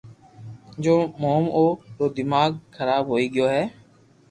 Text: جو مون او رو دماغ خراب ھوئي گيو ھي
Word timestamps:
جو 0.83 0.95
مون 1.21 1.43
او 1.55 1.63
رو 1.97 2.05
دماغ 2.17 2.51
خراب 2.75 3.03
ھوئي 3.11 3.27
گيو 3.33 3.47
ھي 3.55 3.63